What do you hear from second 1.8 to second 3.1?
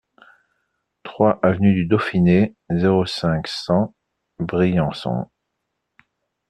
Dauphiné, zéro